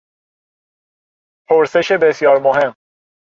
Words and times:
پرسش 1.49 1.91
بسیار 1.91 2.39
مهم 2.39 2.73